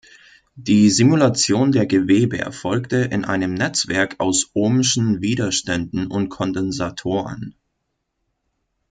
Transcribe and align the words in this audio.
Die 0.55 0.89
Simulation 0.89 1.71
der 1.71 1.85
Gewebe 1.85 2.39
erfolgte 2.39 3.01
in 3.11 3.23
einem 3.23 3.53
Netzwerk 3.53 4.15
aus 4.19 4.49
ohmschen 4.55 5.21
Widerständen 5.21 6.07
und 6.07 6.29
Kondensatoren. 6.29 7.53